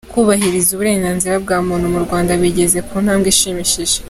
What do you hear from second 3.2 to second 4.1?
ishimishije